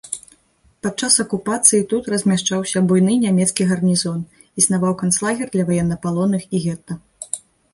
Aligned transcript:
Падчас 0.85 1.17
акупацыі 1.23 1.81
тут 1.91 2.07
размяшчаўся 2.13 2.83
буйны 2.91 3.13
нямецкі 3.25 3.67
гарнізон, 3.73 4.19
існаваў 4.63 4.93
канцлагер 5.03 5.47
для 5.57 5.63
ваеннапалонных 5.69 6.43
і 6.55 6.65
гета. 6.67 6.99